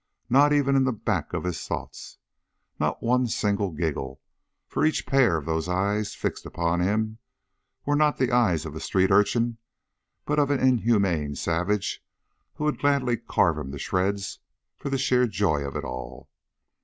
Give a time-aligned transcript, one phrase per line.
[0.31, 2.17] Not even in the back of his thoughts.
[2.79, 4.19] Not one single giggle,
[4.67, 7.19] for each pair of those eyes fixed upon him
[7.85, 9.59] were not the eyes of a street urchin,
[10.25, 12.03] but of an inhuman savage
[12.55, 14.39] who would gladly carve him to shreds
[14.75, 16.31] for the sheer joy of it all.